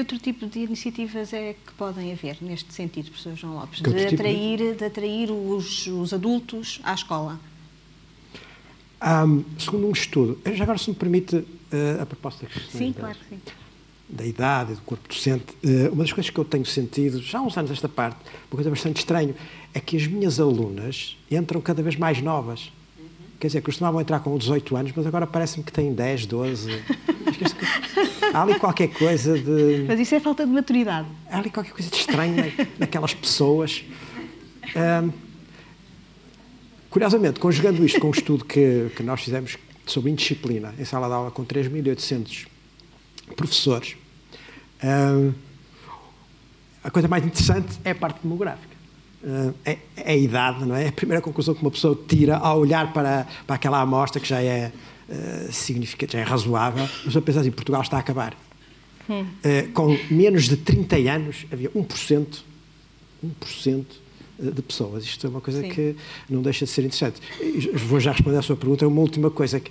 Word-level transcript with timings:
outro 0.00 0.18
tipo 0.18 0.46
de 0.46 0.60
iniciativas 0.60 1.32
é 1.32 1.54
que 1.54 1.72
podem 1.74 2.12
haver 2.12 2.38
neste 2.40 2.72
sentido, 2.72 3.10
professor 3.10 3.36
João 3.36 3.54
Lopes, 3.54 3.80
de 3.80 3.88
atrair, 3.88 4.58
tipo 4.58 4.72
de... 4.72 4.78
de 4.78 4.84
atrair 4.84 5.30
os, 5.30 5.86
os, 5.86 6.12
adultos 6.12 6.80
à 6.82 6.94
escola? 6.94 7.38
Um, 9.02 9.44
segundo 9.58 9.86
um 9.86 9.92
estudo, 9.92 10.38
já 10.54 10.64
agora 10.64 10.78
se 10.78 10.90
me 10.90 10.96
permite 10.96 11.36
uh, 11.36 11.46
a 12.02 12.06
proposta 12.06 12.46
que 12.46 12.60
Sim, 12.76 12.92
claro 12.92 13.16
que 13.18 13.36
sim. 13.36 13.40
Da 14.08 14.26
idade, 14.26 14.74
do 14.74 14.80
corpo 14.82 15.08
docente, 15.08 15.54
uh, 15.64 15.92
uma 15.92 16.02
das 16.02 16.12
coisas 16.12 16.30
que 16.30 16.38
eu 16.38 16.44
tenho 16.44 16.66
sentido, 16.66 17.22
já 17.22 17.38
há 17.38 17.42
uns 17.42 17.56
anos 17.56 17.70
esta 17.70 17.88
parte, 17.88 18.18
uma 18.50 18.56
coisa 18.56 18.68
bastante 18.68 18.98
estranha, 18.98 19.34
é 19.72 19.80
que 19.80 19.96
as 19.96 20.06
minhas 20.06 20.40
alunas 20.40 21.16
entram 21.30 21.60
cada 21.60 21.82
vez 21.82 21.96
mais 21.96 22.20
novas. 22.20 22.72
Quer 23.40 23.46
dizer, 23.46 23.62
costumavam 23.62 24.02
entrar 24.02 24.20
com 24.20 24.36
18 24.36 24.76
anos, 24.76 24.92
mas 24.94 25.06
agora 25.06 25.26
parece-me 25.26 25.64
que 25.64 25.72
têm 25.72 25.94
10, 25.94 26.26
12. 26.26 26.84
Há 28.34 28.42
ali 28.42 28.58
qualquer 28.58 28.88
coisa 28.88 29.38
de. 29.38 29.86
Mas 29.88 29.98
isso 29.98 30.14
é 30.14 30.20
falta 30.20 30.44
de 30.44 30.52
maturidade. 30.52 31.08
Há 31.30 31.38
ali 31.38 31.48
qualquer 31.48 31.72
coisa 31.72 31.90
de 31.90 31.96
estranho 31.96 32.36
naquelas 32.78 33.14
pessoas. 33.14 33.82
Um, 34.76 35.10
curiosamente, 36.90 37.40
conjugando 37.40 37.82
isto 37.82 37.98
com 37.98 38.08
um 38.08 38.12
estudo 38.12 38.44
que, 38.44 38.90
que 38.94 39.02
nós 39.02 39.22
fizemos 39.22 39.56
sobre 39.86 40.10
indisciplina 40.10 40.74
em 40.78 40.84
sala 40.84 41.08
de 41.08 41.14
aula 41.14 41.30
com 41.30 41.42
3.800 41.42 42.46
professores, 43.34 43.96
um, 44.84 45.32
a 46.84 46.90
coisa 46.90 47.08
mais 47.08 47.24
interessante 47.24 47.80
é 47.84 47.92
a 47.92 47.94
parte 47.94 48.20
demográfica. 48.22 48.69
Uh, 49.22 49.54
é, 49.66 49.76
é, 49.96 50.12
a 50.12 50.16
idade, 50.16 50.64
não 50.64 50.74
é? 50.74 50.84
É 50.84 50.88
a 50.88 50.92
primeira 50.92 51.20
conclusão 51.20 51.54
que 51.54 51.60
uma 51.60 51.70
pessoa 51.70 51.98
tira 52.08 52.38
ao 52.38 52.58
olhar 52.58 52.90
para, 52.92 53.26
para 53.46 53.56
aquela 53.56 53.78
amostra 53.78 54.18
que 54.18 54.26
já 54.26 54.42
é 54.42 54.72
uh, 55.08 55.52
significante, 55.52 56.14
já 56.14 56.20
é 56.20 56.22
razoável. 56.22 56.84
A 56.84 57.04
pessoa 57.04 57.20
pensa 57.20 57.40
assim: 57.40 57.50
Portugal 57.50 57.82
está 57.82 57.98
a 57.98 58.00
acabar. 58.00 58.34
Hum. 59.08 59.22
Uh, 59.22 59.72
com 59.72 59.98
menos 60.10 60.48
de 60.48 60.56
30 60.56 60.96
anos 60.96 61.46
havia 61.52 61.68
1%, 61.70 62.26
1% 63.22 63.84
de 64.38 64.62
pessoas. 64.62 65.04
Isto 65.04 65.26
é 65.26 65.30
uma 65.30 65.40
coisa 65.42 65.60
Sim. 65.60 65.68
que 65.68 65.96
não 66.28 66.40
deixa 66.40 66.64
de 66.64 66.70
ser 66.70 66.82
interessante. 66.82 67.20
Vou 67.74 68.00
já 68.00 68.12
responder 68.12 68.38
à 68.38 68.42
sua 68.42 68.56
pergunta. 68.56 68.88
Uma 68.88 69.02
última 69.02 69.30
coisa 69.30 69.60
que, 69.60 69.70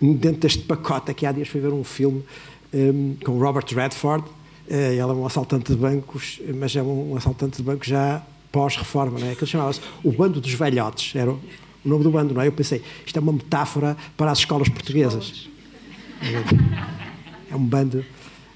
dentro 0.00 0.40
deste 0.40 0.64
pacote, 0.64 1.12
aqui 1.12 1.24
há 1.24 1.30
dias 1.30 1.46
fui 1.46 1.60
ver 1.60 1.72
um 1.72 1.84
filme 1.84 2.24
um, 2.74 3.14
com 3.24 3.38
Robert 3.38 3.66
Redford 3.72 4.24
eh, 4.24 4.32
ela 4.68 5.12
é 5.12 5.16
um 5.16 5.26
assaltante 5.26 5.72
de 5.72 5.78
bancos, 5.78 6.40
mas 6.54 6.74
é 6.74 6.82
um 6.82 7.16
assaltante 7.16 7.58
de 7.58 7.62
bancos 7.62 7.86
já 7.86 8.22
pós-reforma, 8.50 9.18
não 9.18 9.26
é? 9.28 9.32
Aquilo 9.32 9.46
chamava-se 9.46 9.80
o 10.02 10.10
Bando 10.10 10.40
dos 10.40 10.52
Velhotes, 10.52 11.14
era 11.14 11.30
o 11.30 11.40
nome 11.84 12.02
do 12.02 12.10
bando, 12.10 12.34
não 12.34 12.42
é? 12.42 12.48
Eu 12.48 12.52
pensei, 12.52 12.82
isto 13.04 13.16
é 13.16 13.22
uma 13.22 13.32
metáfora 13.32 13.96
para 14.16 14.30
as 14.30 14.38
escolas 14.38 14.68
portuguesas. 14.68 15.48
É 17.50 17.54
um 17.54 17.64
bando. 17.64 18.04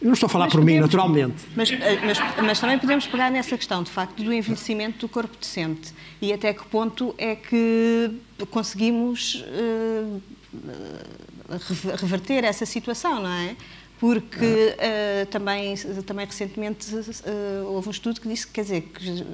Eu 0.00 0.06
não 0.06 0.14
estou 0.14 0.26
a 0.26 0.30
falar 0.30 0.46
mas 0.46 0.52
por 0.52 0.60
podemos, 0.60 0.80
mim, 0.80 0.80
naturalmente. 0.80 1.44
Mas, 1.54 1.70
eh, 1.70 2.00
mas, 2.02 2.18
mas, 2.42 2.58
também 2.58 2.78
podemos 2.78 3.06
pegar 3.06 3.30
nessa 3.30 3.56
questão, 3.56 3.82
de 3.82 3.90
facto, 3.90 4.22
do 4.22 4.32
envelhecimento 4.32 4.98
do 5.06 5.08
corpo 5.08 5.36
docente 5.38 5.92
e 6.22 6.32
até 6.32 6.54
que 6.54 6.64
ponto 6.66 7.14
é 7.18 7.36
que 7.36 8.10
conseguimos 8.50 9.44
uh, 9.46 10.22
reverter 12.00 12.44
essa 12.44 12.64
situação, 12.64 13.22
não 13.22 13.30
é? 13.30 13.54
Porque 14.00 14.74
uh, 14.78 15.26
também, 15.26 15.76
também 16.06 16.24
recentemente 16.24 16.94
uh, 16.94 17.66
houve 17.66 17.88
um 17.88 17.90
estudo 17.90 18.18
que 18.18 18.26
disse 18.26 18.46
que, 18.46 18.54
quer 18.54 18.62
dizer, 18.62 18.80
que 18.80 19.26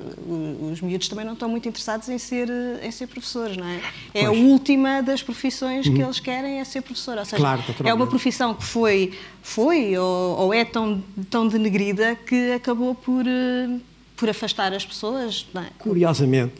os 0.73 0.81
miúdos 0.81 1.07
também 1.07 1.25
não 1.25 1.35
estão 1.35 1.49
muito 1.49 1.69
interessados 1.69 2.09
em 2.09 2.19
ser, 2.19 2.49
em 2.83 2.91
ser 2.91 3.07
professores, 3.07 3.57
não 3.57 3.65
é? 3.65 3.77
É 4.13 4.25
pois. 4.25 4.27
a 4.27 4.31
última 4.33 5.01
das 5.03 5.23
profissões 5.23 5.87
uhum. 5.87 5.95
que 5.95 6.03
eles 6.03 6.19
querem 6.19 6.59
é 6.59 6.65
ser 6.65 6.83
professor, 6.83 7.17
ou 7.17 7.25
seja, 7.25 7.37
claro, 7.37 7.63
é 7.85 7.95
uma 7.95 8.09
profissão 8.09 8.55
que 8.55 8.65
foi, 8.65 9.17
foi 9.41 9.97
ou, 9.97 10.37
ou, 10.37 10.53
é 10.53 10.65
tão, 10.65 11.01
tão 11.31 11.47
denegrida 11.47 12.17
que 12.17 12.51
acabou 12.51 12.93
por, 12.93 13.25
uh, 13.25 13.81
por 14.17 14.29
afastar 14.29 14.73
as 14.73 14.85
pessoas, 14.85 15.47
é? 15.55 15.67
Curiosamente, 15.79 16.55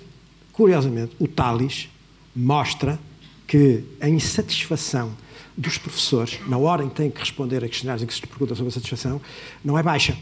curiosamente, 0.53 1.17
o 1.19 1.27
Talis 1.27 1.89
mostra 2.37 3.01
que 3.47 3.85
a 4.01 4.09
insatisfação 4.09 5.13
dos 5.57 5.79
professores, 5.79 6.39
na 6.47 6.59
hora 6.59 6.85
em 6.85 6.89
que 6.89 6.95
têm 6.95 7.11
que 7.11 7.21
responder 7.21 7.65
a 7.65 7.69
questionários 7.69 8.03
em 8.03 8.07
que 8.07 8.15
se 8.15 8.21
pergunta 8.21 8.55
sobre 8.55 8.69
a 8.69 8.73
satisfação, 8.73 9.21
não 9.65 9.79
é 9.79 9.83
baixa. 9.83 10.17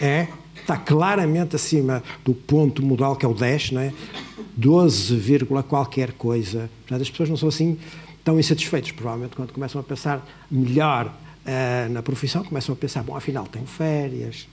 É, 0.00 0.28
está 0.60 0.76
claramente 0.76 1.56
acima 1.56 2.02
do 2.24 2.34
ponto 2.34 2.82
modal, 2.82 3.16
que 3.16 3.24
é 3.24 3.28
o 3.28 3.34
10, 3.34 3.72
não 3.72 3.80
é? 3.80 3.92
12, 4.56 5.46
qualquer 5.68 6.12
coisa. 6.12 6.70
Portanto, 6.80 7.02
as 7.02 7.10
pessoas 7.10 7.28
não 7.28 7.36
são 7.36 7.48
assim 7.48 7.78
tão 8.24 8.38
insatisfeitas. 8.38 8.92
Provavelmente, 8.92 9.36
quando 9.36 9.52
começam 9.52 9.80
a 9.80 9.84
pensar 9.84 10.26
melhor 10.50 11.06
uh, 11.06 11.92
na 11.92 12.02
profissão, 12.02 12.44
começam 12.44 12.72
a 12.72 12.76
pensar: 12.76 13.02
bom, 13.02 13.16
afinal, 13.16 13.46
tenho 13.46 13.66
férias, 13.66 14.48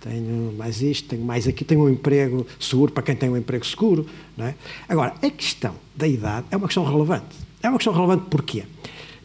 tenho 0.00 0.52
mais 0.56 0.80
isto, 0.80 1.08
tenho 1.08 1.24
mais 1.24 1.46
aqui, 1.46 1.64
tenho 1.64 1.82
um 1.82 1.88
emprego 1.88 2.46
seguro 2.58 2.92
para 2.92 3.02
quem 3.02 3.16
tem 3.16 3.28
um 3.28 3.36
emprego 3.36 3.66
seguro. 3.66 4.06
Não 4.36 4.46
é? 4.46 4.54
Agora, 4.88 5.14
a 5.22 5.30
questão 5.30 5.74
da 5.94 6.06
idade 6.06 6.46
é 6.50 6.56
uma 6.56 6.66
questão 6.66 6.84
relevante. 6.84 7.36
É 7.62 7.68
uma 7.68 7.78
questão 7.78 7.92
relevante 7.92 8.26
porquê? 8.30 8.64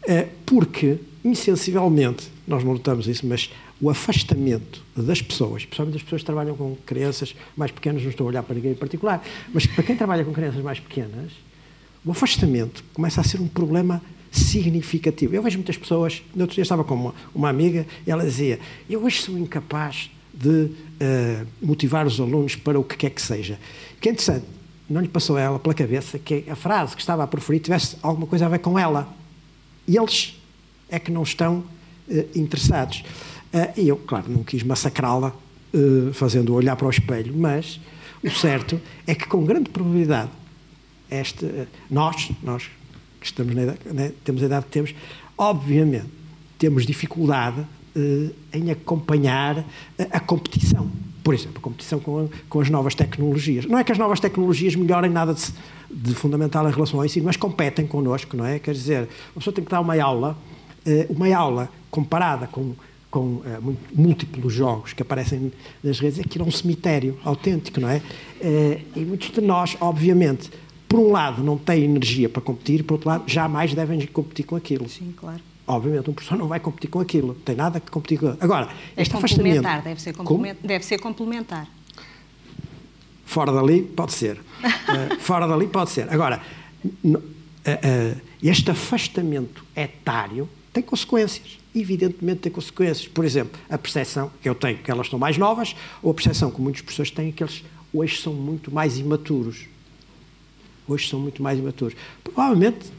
Eh, 0.08 0.28
porque, 0.46 0.98
insensivelmente, 1.24 2.30
nós 2.48 2.64
não 2.64 2.74
notamos 2.74 3.08
isso, 3.08 3.26
mas 3.26 3.50
o 3.80 3.90
afastamento 3.90 4.84
das 4.96 5.22
pessoas, 5.22 5.66
principalmente 5.66 5.94
das 5.94 6.04
pessoas 6.04 6.22
que 6.22 6.26
trabalham 6.26 6.56
com 6.56 6.76
crianças 6.86 7.36
mais 7.56 7.72
pequenas, 7.72 8.02
não 8.02 8.10
estou 8.10 8.26
a 8.26 8.30
olhar 8.30 8.44
para 8.44 8.56
ninguém 8.56 8.72
em 8.72 8.76
particular, 8.76 9.24
mas 9.54 9.66
para 9.66 9.84
quem 9.84 9.96
trabalha 9.96 10.24
com 10.24 10.34
crianças 10.34 10.62
mais 10.62 10.80
pequenas, 10.80 11.32
o 12.06 12.12
afastamento 12.12 12.84
começa 12.94 13.22
a 13.22 13.24
ser 13.24 13.40
um 13.40 13.48
problema 13.48 14.02
significativo. 14.32 15.36
Eu 15.36 15.44
vejo 15.44 15.58
muitas 15.58 15.78
pessoas, 15.78 16.22
no 16.36 16.42
outro 16.42 16.56
dia 16.56 16.64
estava 16.64 16.84
com 16.84 16.96
uma, 16.96 17.16
uma 17.34 17.50
amiga, 17.50 17.86
e 18.06 18.12
ela 18.12 18.24
dizia: 18.24 18.60
Eu 18.90 19.04
hoje 19.04 19.22
sou 19.22 19.38
incapaz 19.38 20.10
de 20.34 20.50
uh, 20.50 21.48
motivar 21.62 22.08
os 22.08 22.20
alunos 22.20 22.56
para 22.56 22.80
o 22.80 22.84
que 22.84 22.98
quer 22.98 23.10
que 23.12 23.22
seja. 23.22 23.60
Que 24.02 24.10
é 24.10 24.12
interessante, 24.12 24.46
não 24.90 25.02
lhe 25.02 25.08
passou 25.08 25.38
a 25.38 25.42
ela 25.42 25.60
pela 25.60 25.74
cabeça 25.74 26.18
que 26.18 26.44
a 26.50 26.56
frase 26.56 26.96
que 26.96 27.02
estava 27.02 27.24
a 27.24 27.28
proferir 27.28 27.62
tivesse 27.62 27.98
alguma 28.02 28.26
coisa 28.26 28.46
a 28.46 28.50
ver 28.50 28.60
com 28.60 28.78
ela. 28.78 29.08
E 29.88 29.98
eles 29.98 30.42
é 30.90 31.00
que 31.00 31.12
não 31.12 31.24
estão 31.24 31.64
uh, 32.08 32.26
interessados. 32.36 33.04
Uh, 33.54 33.80
e 33.80 33.88
eu, 33.88 33.98
claro, 33.98 34.30
não 34.30 34.44
quis 34.44 34.64
massacrá-la 34.64 35.34
fazendo 36.14 36.54
olhar 36.54 36.76
para 36.76 36.86
o 36.86 36.90
espelho, 36.92 37.36
mas 37.36 37.80
o 38.24 38.30
certo 38.30 38.80
é 39.08 39.16
que 39.16 39.26
com 39.26 39.44
grande 39.44 39.72
probabilidade 39.72 40.30
este, 41.10 41.68
nós, 41.90 42.32
nós 42.42 42.70
que 43.20 43.26
estamos 43.26 43.56
na 43.56 43.64
idade, 43.64 43.80
né, 43.86 44.12
temos 44.24 44.44
a 44.44 44.46
idade 44.46 44.66
que 44.66 44.72
temos, 44.72 44.96
obviamente 45.38 46.06
temos 46.58 46.86
dificuldade 46.86 47.66
em 48.52 48.72
acompanhar 48.72 49.64
a 50.12 50.20
competição 50.20 50.90
por 51.24 51.34
exemplo, 51.34 51.58
a 51.58 51.62
competição 51.62 52.00
com, 52.00 52.30
com, 52.50 52.60
as 52.60 52.70
novas 52.70 52.94
tecnologias. 52.94 53.66
Não 53.66 53.80
é 53.80 53.84
que 53.84 53.92
as 53.92 53.98
novas 53.98 54.20
tecnologias 54.20 54.76
melhorem 54.76 55.10
nada 55.10 55.34
de, 55.34 55.54
de, 55.90 56.14
fundamental 56.14 56.68
em 56.68 56.72
relação 56.72 57.00
ao 57.00 57.06
ensino, 57.06 57.26
mas 57.26 57.38
competem 57.38 57.88
connosco, 57.88 58.36
não 58.36 58.46
é? 58.46 58.60
Quer 58.60 58.74
dizer, 58.74 59.08
a 59.32 59.40
pessoa 59.40 59.54
tem 59.54 59.64
que 59.64 59.72
dar 59.72 59.80
uma 59.80 60.00
aula, 60.02 60.38
eh, 60.86 61.08
uma 61.10 61.34
aula 61.34 61.70
comparada 61.90 62.46
com, 62.48 62.74
com 63.10 63.36
uh, 63.36 63.78
múltiplos 63.96 64.52
jogos 64.52 64.92
que 64.92 65.02
aparecem 65.02 65.52
nas 65.82 66.00
redes, 66.00 66.26
que 66.26 66.40
é 66.40 66.44
um 66.44 66.52
cemitério 66.52 67.18
autêntico, 67.24 67.80
não 67.80 67.88
é? 67.88 68.02
Eh, 68.42 68.82
e 68.96 69.00
muitos 69.02 69.32
de 69.32 69.40
nós, 69.40 69.78
obviamente, 69.80 70.52
por 70.90 71.00
um 71.00 71.12
lado, 71.12 71.42
não 71.42 71.58
têm 71.58 71.86
energia 71.86 72.28
para 72.28 72.42
competir, 72.42 72.84
por 72.84 72.96
outro 72.96 73.10
lado, 73.10 73.24
jamais 73.28 73.74
devem 73.74 74.06
competir 74.08 74.46
com 74.46 74.58
aquilo. 74.58 74.90
Sim, 74.90 75.14
claro. 75.16 75.40
Obviamente, 75.66 76.10
um 76.10 76.14
professor 76.14 76.38
não 76.38 76.48
vai 76.48 76.60
competir 76.60 76.90
com 76.90 77.00
aquilo, 77.00 77.28
não 77.28 77.36
tem 77.36 77.56
nada 77.56 77.80
que 77.80 77.90
competir 77.90 78.20
com 78.20 78.36
Agora, 78.40 78.70
é 78.98 79.02
este 79.02 79.16
afastamento. 79.16 79.62
Deve 79.84 80.02
ser, 80.02 80.14
complementar, 80.14 80.68
deve 80.68 80.86
ser 80.86 81.00
complementar. 81.00 81.68
Fora 83.26 83.52
dali, 83.52 83.82
pode 83.82 84.12
ser. 84.12 84.38
uh, 84.38 85.20
fora 85.22 85.48
dali, 85.48 85.68
pode 85.68 85.92
ser. 85.92 86.12
Agora, 86.14 86.42
uh, 86.84 87.18
uh, 87.18 88.22
este 88.42 88.72
afastamento 88.72 89.66
etário 89.76 90.50
tem 90.74 90.84
consequências. 90.84 91.58
Evidentemente 91.74 92.42
tem 92.42 92.52
consequências. 92.52 93.08
Por 93.08 93.24
exemplo, 93.24 93.58
a 93.70 93.78
percepção 93.78 94.30
que 94.42 94.50
eu 94.50 94.56
tenho 94.56 94.78
que 94.80 94.92
elas 94.92 95.06
estão 95.06 95.18
mais 95.18 95.38
novas, 95.38 95.76
ou 96.02 96.12
a 96.12 96.14
percepção 96.14 96.52
que 96.52 96.60
muitas 96.60 96.82
pessoas 96.82 97.10
têm 97.10 97.32
que 97.32 97.42
eles 97.42 97.64
hoje 97.94 98.22
são 98.22 98.34
muito 98.34 98.70
mais 98.70 99.00
imaturos. 99.00 99.66
Hoje 100.88 101.08
são 101.08 101.20
muito 101.22 101.42
mais 101.42 101.58
imaturos. 101.58 101.96
Provavelmente 102.22 102.92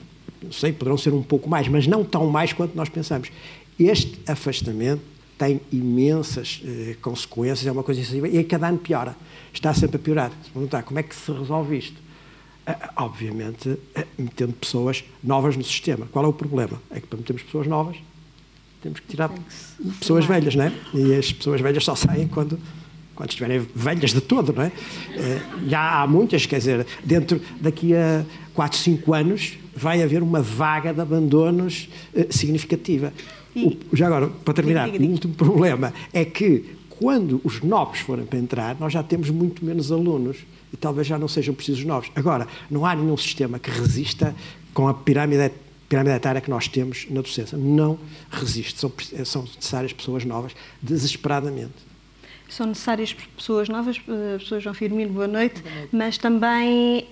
não 0.44 0.52
sei, 0.52 0.73
poderão 0.73 0.96
ser 0.96 1.12
um 1.12 1.23
pouco 1.23 1.49
mais, 1.49 1.69
mas 1.69 1.87
não 1.87 2.05
tão 2.05 2.29
mais 2.29 2.52
quanto 2.52 2.76
nós 2.76 2.88
pensamos. 2.88 3.31
Este 3.79 4.19
afastamento 4.26 5.02
tem 5.37 5.61
imensas 5.73 6.62
eh, 6.64 6.96
consequências, 7.02 7.67
é 7.67 7.73
uma 7.73 7.82
coisa 7.82 8.00
incisiva, 8.00 8.29
e 8.29 8.38
a 8.38 8.44
cada 8.44 8.69
ano 8.69 8.79
piora. 8.79 9.17
Está 9.52 9.75
sempre 9.75 9.96
a 9.96 9.99
piorar. 9.99 10.31
Se 10.44 10.50
perguntar 10.50 10.82
como 10.82 10.99
é 11.00 11.02
que 11.02 11.14
se 11.14 11.32
resolve 11.32 11.76
isto? 11.76 11.96
Ah, 12.67 12.93
obviamente, 12.96 13.76
ah, 13.94 14.05
metendo 14.17 14.52
pessoas 14.52 15.05
novas 15.23 15.56
no 15.56 15.64
sistema. 15.64 16.06
Qual 16.12 16.25
é 16.25 16.29
o 16.29 16.32
problema? 16.32 16.81
É 16.90 17.00
que 17.00 17.06
para 17.06 17.19
metermos 17.19 17.43
pessoas 17.43 17.67
novas, 17.67 17.97
temos 18.82 19.00
que 19.00 19.06
tirar 19.06 19.31
pessoas 19.99 20.25
velhas, 20.25 20.55
não 20.55 20.64
é? 20.64 20.73
E 20.94 21.14
as 21.14 21.32
pessoas 21.32 21.61
velhas 21.61 21.85
só 21.85 21.94
saem 21.94 22.29
quando 22.29 22.58
quando 23.14 23.31
estiverem 23.31 23.66
velhas 23.75 24.12
de 24.12 24.20
todo, 24.20 24.52
não 24.52 24.62
é? 24.62 24.72
Eh, 25.14 25.40
já 25.69 26.02
há 26.02 26.06
muitas, 26.06 26.46
quer 26.46 26.58
dizer, 26.58 26.87
dentro 27.05 27.40
daqui 27.61 27.94
a 27.94 28.25
4, 28.55 28.78
5 28.78 29.14
anos 29.14 29.58
vai 29.75 30.02
haver 30.02 30.22
uma 30.22 30.40
vaga 30.43 30.93
de 30.93 31.00
abandonos 31.00 31.88
eh, 32.14 32.26
significativa. 32.31 33.12
E... 33.55 33.78
O, 33.93 33.96
já 33.96 34.06
agora, 34.06 34.28
para 34.28 34.55
terminar, 34.55 34.87
diga, 34.87 34.99
diga, 34.99 35.02
diga. 35.02 35.11
o 35.11 35.14
último 35.14 35.34
problema 35.34 35.93
é 36.12 36.25
que 36.25 36.64
quando 36.88 37.40
os 37.44 37.61
novos 37.61 38.00
forem 38.00 38.25
para 38.25 38.38
entrar, 38.38 38.76
nós 38.78 38.93
já 38.93 39.02
temos 39.02 39.31
muito 39.31 39.64
menos 39.64 39.90
alunos 39.90 40.38
e 40.72 40.76
talvez 40.76 41.06
já 41.06 41.19
não 41.19 41.28
sejam 41.28 41.55
precisos 41.55 41.84
novos. 41.84 42.11
Agora, 42.14 42.46
não 42.70 42.87
há 42.87 42.94
nenhum 42.94 43.16
sistema 43.16 43.58
que 43.58 43.70
resista 43.70 44.34
com 44.72 44.88
a 44.88 44.94
pirâmide, 44.94 45.52
pirâmide 45.88 46.16
etária 46.16 46.40
que 46.40 46.50
nós 46.50 46.69
temos 46.69 47.06
na 47.11 47.20
docência. 47.20 47.56
Não 47.58 47.99
resiste. 48.31 48.81
São, 48.81 48.93
são 49.25 49.43
necessárias 49.43 49.93
pessoas 49.93 50.25
novas 50.25 50.52
desesperadamente. 50.82 51.94
São 52.49 52.67
necessárias 52.67 53.12
pessoas 53.12 53.69
novas, 53.69 54.00
eh, 54.08 54.38
pessoas 54.38 54.62
João 54.62 54.75
Firmino, 54.75 55.12
boa 55.12 55.26
noite, 55.26 55.61
boa 55.61 55.75
noite. 55.75 55.88
mas 55.93 56.19
também 56.19 57.06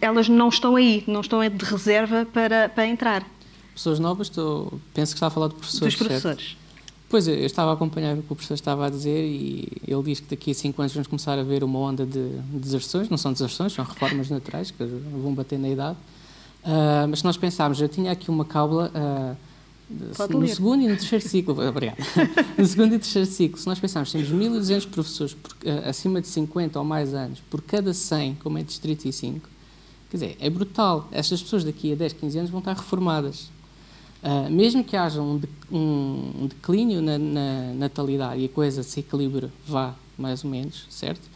elas 0.00 0.28
não 0.28 0.48
estão 0.48 0.76
aí, 0.76 1.04
não 1.06 1.20
estão 1.20 1.40
de 1.46 1.64
reserva 1.64 2.26
para, 2.32 2.68
para 2.68 2.86
entrar. 2.86 3.26
Pessoas 3.74 3.98
novas, 3.98 4.28
estou, 4.28 4.80
penso 4.94 5.12
que 5.12 5.16
está 5.16 5.26
a 5.26 5.30
falar 5.30 5.48
de 5.48 5.54
professores. 5.54 5.94
Dos 5.94 6.06
professores. 6.06 6.44
Certo? 6.44 6.62
Pois, 7.08 7.28
eu 7.28 7.34
estava 7.44 7.70
a 7.70 7.74
acompanhar 7.74 8.14
o 8.14 8.22
que 8.22 8.32
o 8.32 8.34
professor 8.34 8.54
estava 8.54 8.86
a 8.86 8.90
dizer 8.90 9.22
e 9.22 9.68
ele 9.86 10.02
diz 10.02 10.20
que 10.20 10.34
daqui 10.34 10.50
a 10.50 10.54
cinco 10.54 10.80
anos 10.80 10.94
vamos 10.94 11.06
começar 11.06 11.38
a 11.38 11.42
ver 11.42 11.62
uma 11.62 11.78
onda 11.78 12.06
de 12.06 12.26
deserções, 12.50 13.10
não 13.10 13.18
são 13.18 13.34
deserções, 13.34 13.74
são 13.74 13.84
reformas 13.84 14.30
naturais 14.30 14.70
que 14.70 14.82
vão 14.82 15.34
bater 15.34 15.58
na 15.58 15.68
idade. 15.68 15.98
Uh, 16.64 17.06
mas 17.10 17.18
se 17.18 17.24
nós 17.26 17.36
pensarmos, 17.36 17.78
eu 17.82 17.88
tinha 17.88 18.12
aqui 18.12 18.30
uma 18.30 18.46
cábula 18.46 18.90
uh, 18.94 19.36
no 20.30 20.38
ler. 20.38 20.48
segundo 20.48 20.82
e 20.82 20.88
no 20.88 20.96
terceiro 20.96 21.28
ciclo, 21.28 21.54
obrigado, 21.68 21.98
no 22.56 22.66
segundo 22.66 22.94
e 22.94 22.98
terceiro 22.98 23.28
ciclo, 23.28 23.58
se 23.58 23.66
nós 23.66 23.78
pensarmos, 23.78 24.12
temos 24.12 24.28
1.200 24.28 24.88
professores 24.88 25.34
por, 25.34 25.52
uh, 25.52 25.88
acima 25.88 26.20
de 26.20 26.28
50 26.28 26.78
ou 26.78 26.84
mais 26.84 27.14
anos 27.14 27.40
por 27.50 27.62
cada 27.62 27.92
100, 27.92 28.36
como 28.36 28.58
é 28.58 28.62
distrito 28.62 29.06
e 29.06 29.12
5, 29.12 29.48
quer 30.10 30.16
dizer, 30.16 30.36
é 30.40 30.50
brutal. 30.50 31.08
Estas 31.10 31.42
pessoas 31.42 31.64
daqui 31.64 31.92
a 31.92 31.94
10, 31.94 32.12
15 32.14 32.38
anos 32.38 32.50
vão 32.50 32.58
estar 32.58 32.74
reformadas. 32.74 33.50
Uh, 34.22 34.48
mesmo 34.48 34.84
que 34.84 34.96
haja 34.96 35.20
um, 35.20 35.36
de, 35.36 35.48
um 35.70 36.46
declínio 36.48 37.02
na, 37.02 37.18
na, 37.18 37.74
natalidade 37.74 38.40
e 38.40 38.44
a 38.44 38.48
coisa 38.48 38.84
se 38.84 39.00
equilibre, 39.00 39.50
vá 39.66 39.96
mais 40.16 40.44
ou 40.44 40.50
menos, 40.50 40.86
certo? 40.88 41.28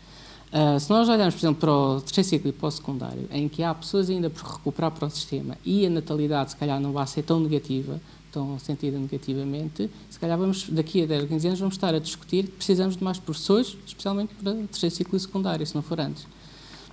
Uh, 0.53 0.79
se 0.79 0.89
nós 0.89 1.09
olharmos, 1.09 1.35
por 1.35 1.41
exemplo, 1.41 1.61
para 1.61 1.73
o 1.73 2.01
terceiro 2.01 2.29
ciclo 2.29 2.51
e 2.51 2.53
para 2.53 2.69
o 2.69 2.71
secundário, 2.71 3.29
em 3.33 3.49
que 3.49 3.65
há 3.65 3.75
pessoas 3.75 4.09
ainda 4.09 4.31
por 4.31 4.43
recuperar 4.43 4.93
para 4.93 5.09
o 5.09 5.11
sistema 5.11 5.59
e 5.65 5.85
a 5.85 5.91
natalidade, 5.91 6.53
se 6.53 6.57
calhar, 6.57 6.81
não 6.81 6.93
vai 6.93 7.07
ser 7.09 7.23
tão 7.23 7.41
negativa, 7.41 8.01
tão 8.37 8.59
sentida 8.59 8.99
negativamente, 8.99 9.91
se 10.11 10.21
calhar 10.21 10.37
vamos, 10.37 10.69
daqui 10.69 11.03
a 11.03 11.07
10 11.07 11.23
ou 11.23 11.29
15 11.29 11.47
anos, 11.47 11.61
vamos 11.61 11.75
estar 11.75 11.95
a 11.95 11.99
discutir 11.99 12.49
precisamos 12.49 12.95
de 12.95 13.03
mais 13.03 13.19
professores, 13.19 13.79
especialmente 13.87 14.35
para 14.35 14.53
terceiro 14.53 14.95
ciclo 14.95 15.17
e 15.17 15.21
secundário, 15.21 15.67
se 15.67 15.75
não 15.75 15.81
for 15.81 15.99
antes. 15.99 16.27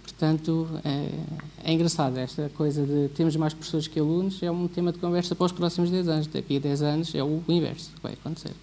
Portanto, 0.02 0.70
é, 0.86 1.10
é 1.66 1.74
engraçado 1.74 2.18
esta 2.18 2.50
coisa 2.56 2.86
de 2.86 3.10
termos 3.10 3.36
mais 3.36 3.54
professores 3.54 3.88
que 3.88 4.00
alunos, 4.00 4.42
é 4.42 4.50
um 4.50 4.70
tema 4.70 4.94
de 4.94 5.00
conversa 5.00 5.36
para 5.36 5.46
os 5.46 5.52
próximos 5.52 5.90
10 5.90 6.08
anos. 6.08 6.28
Daqui 6.28 6.56
a 6.56 6.60
10 6.60 6.82
anos 6.82 7.16
é 7.16 7.22
o 7.22 7.44
inverso 7.50 7.92
que 7.94 8.02
vai 8.02 8.14
acontecer. 8.14 8.54